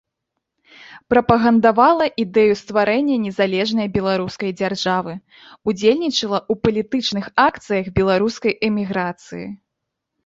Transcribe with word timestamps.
Прапагандавала 1.13 2.05
ідэю 2.23 2.53
стварэння 2.61 3.17
незалежнай 3.25 3.87
беларускай 3.97 4.51
дзяржавы, 4.61 5.13
удзельнічала 5.73 6.39
ў 6.51 6.65
палітычных 6.67 7.25
акцыях 7.47 7.85
беларускай 8.01 8.53
эміграцыі. 8.71 9.47